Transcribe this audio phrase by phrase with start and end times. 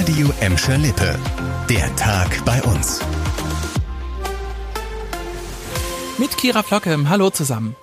[0.00, 1.14] Radio Emscher Lippe.
[1.68, 3.00] Der Tag bei uns.
[6.16, 7.76] Mit Kira Flocke, hallo zusammen.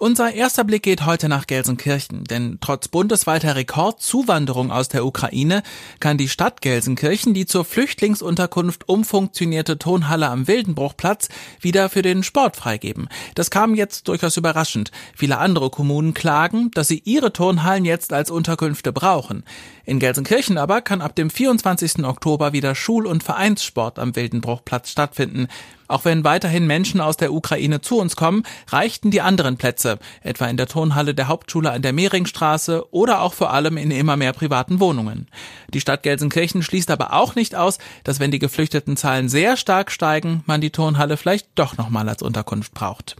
[0.00, 5.64] Unser erster Blick geht heute nach Gelsenkirchen, denn trotz bundesweiter Rekordzuwanderung aus der Ukraine
[5.98, 11.30] kann die Stadt Gelsenkirchen die zur Flüchtlingsunterkunft umfunktionierte Tonhalle am Wildenbruchplatz
[11.60, 13.08] wieder für den Sport freigeben.
[13.34, 14.92] Das kam jetzt durchaus überraschend.
[15.16, 19.42] Viele andere Kommunen klagen, dass sie ihre Turnhallen jetzt als Unterkünfte brauchen.
[19.84, 22.04] In Gelsenkirchen aber kann ab dem 24.
[22.04, 25.48] Oktober wieder Schul- und Vereinssport am Wildenbruchplatz stattfinden.
[25.88, 29.87] Auch wenn weiterhin Menschen aus der Ukraine zu uns kommen, reichten die anderen Plätze,
[30.22, 34.16] etwa in der Turnhalle der Hauptschule an der Mehringstraße oder auch vor allem in immer
[34.16, 35.28] mehr privaten Wohnungen.
[35.72, 40.42] Die Stadt Gelsenkirchen schließt aber auch nicht aus, dass wenn die Geflüchtetenzahlen sehr stark steigen,
[40.46, 43.16] man die Turnhalle vielleicht doch nochmal als Unterkunft braucht.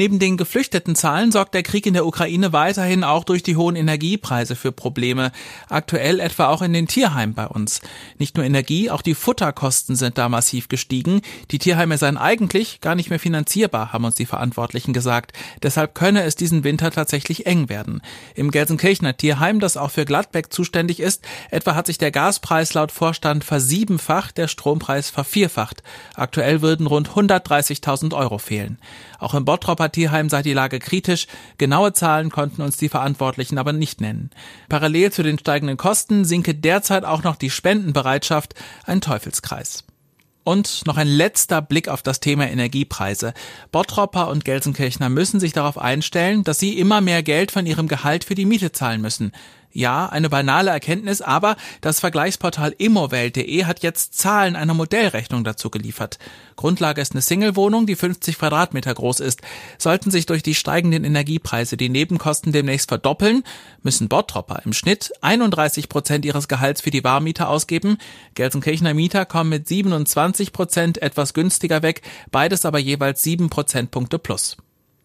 [0.00, 3.76] Neben den geflüchteten Zahlen sorgt der Krieg in der Ukraine weiterhin auch durch die hohen
[3.76, 5.30] Energiepreise für Probleme.
[5.68, 7.82] Aktuell etwa auch in den Tierheimen bei uns.
[8.16, 11.20] Nicht nur Energie, auch die Futterkosten sind da massiv gestiegen.
[11.50, 15.34] Die Tierheime seien eigentlich gar nicht mehr finanzierbar, haben uns die Verantwortlichen gesagt.
[15.62, 18.00] Deshalb könne es diesen Winter tatsächlich eng werden.
[18.34, 22.90] Im Gelsenkirchener Tierheim, das auch für Gladbeck zuständig ist, etwa hat sich der Gaspreis laut
[22.90, 25.82] Vorstand versiebenfacht, der Strompreis vervierfacht.
[26.14, 28.78] Aktuell würden rund 130.000 Euro fehlen.
[29.18, 31.26] Auch im Bottroper Tierheim sei die Lage kritisch.
[31.58, 34.30] Genaue Zahlen konnten uns die Verantwortlichen aber nicht nennen.
[34.68, 39.84] Parallel zu den steigenden Kosten sinke derzeit auch noch die Spendenbereitschaft, ein Teufelskreis.
[40.42, 43.34] Und noch ein letzter Blick auf das Thema Energiepreise.
[43.72, 48.24] Bottropper und Gelsenkirchner müssen sich darauf einstellen, dass sie immer mehr Geld von ihrem Gehalt
[48.24, 49.32] für die Miete zahlen müssen.
[49.72, 56.18] Ja, eine banale Erkenntnis, aber das Vergleichsportal immowelt.de hat jetzt Zahlen einer Modellrechnung dazu geliefert.
[56.56, 59.42] Grundlage ist eine Singlewohnung, die 50 Quadratmeter groß ist.
[59.78, 63.44] Sollten sich durch die steigenden Energiepreise die Nebenkosten demnächst verdoppeln,
[63.82, 67.98] müssen Bottropper im Schnitt 31 Prozent ihres Gehalts für die Warmmiete ausgeben.
[68.34, 74.56] Gelsenkirchener Mieter kommen mit 27 Prozent etwas günstiger weg, beides aber jeweils 7 Prozentpunkte plus.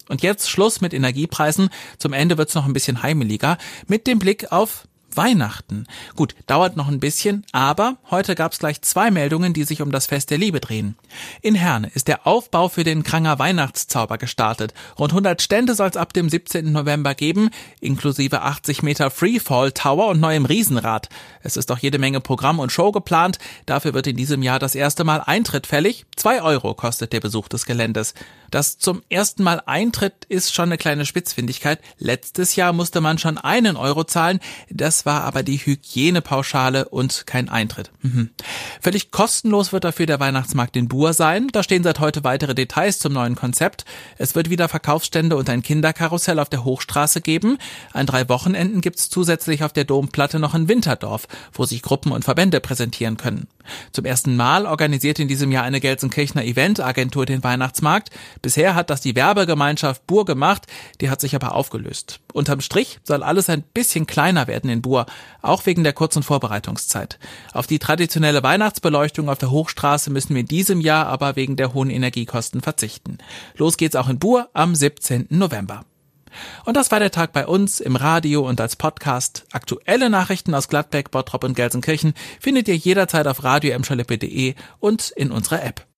[0.09, 1.69] Und jetzt Schluss mit Energiepreisen.
[1.97, 3.57] Zum Ende wird's noch ein bisschen heimeliger.
[3.87, 5.87] Mit dem Blick auf Weihnachten.
[6.15, 10.07] Gut, dauert noch ein bisschen, aber heute gab's gleich zwei Meldungen, die sich um das
[10.07, 10.95] Fest der Liebe drehen.
[11.41, 14.73] In Herne ist der Aufbau für den Kranger Weihnachtszauber gestartet.
[14.99, 16.71] Rund 100 Stände soll's ab dem 17.
[16.71, 17.49] November geben,
[17.79, 21.09] inklusive 80 Meter Freefall Tower und neuem Riesenrad.
[21.41, 23.39] Es ist auch jede Menge Programm und Show geplant.
[23.65, 26.05] Dafür wird in diesem Jahr das erste Mal Eintritt fällig.
[26.15, 28.13] Zwei Euro kostet der Besuch des Geländes.
[28.51, 31.79] Das zum ersten Mal Eintritt ist schon eine kleine Spitzfindigkeit.
[31.97, 34.39] Letztes Jahr musste man schon einen Euro zahlen.
[34.69, 37.91] Das war aber die Hygienepauschale und kein Eintritt.
[38.01, 38.29] Mhm.
[38.81, 41.47] Völlig kostenlos wird dafür der Weihnachtsmarkt in Buhr sein.
[41.51, 43.85] Da stehen seit heute weitere Details zum neuen Konzept.
[44.17, 47.57] Es wird wieder Verkaufsstände und ein Kinderkarussell auf der Hochstraße geben.
[47.93, 52.25] An drei Wochenenden gibt's zusätzlich auf der Domplatte noch ein Winterdorf, wo sich Gruppen und
[52.25, 53.47] Verbände präsentieren können.
[53.91, 58.09] Zum ersten Mal organisiert in diesem Jahr eine Gelsenkirchener Eventagentur den Weihnachtsmarkt.
[58.41, 60.67] Bisher hat das die Werbegemeinschaft Buhr gemacht,
[61.01, 62.19] die hat sich aber aufgelöst.
[62.33, 65.05] Unterm Strich soll alles ein bisschen kleiner werden in Buhr,
[65.41, 67.19] auch wegen der kurzen Vorbereitungszeit.
[67.51, 71.73] Auf die traditionelle Weihnachtsbeleuchtung auf der Hochstraße müssen wir in diesem Jahr aber wegen der
[71.73, 73.17] hohen Energiekosten verzichten.
[73.57, 75.27] Los geht's auch in Buhr am 17.
[75.29, 75.83] November.
[76.63, 79.45] Und das war der Tag bei uns im Radio und als Podcast.
[79.51, 83.77] Aktuelle Nachrichten aus Gladbeck, Bottrop und Gelsenkirchen findet ihr jederzeit auf radio
[84.79, 85.85] und in unserer App.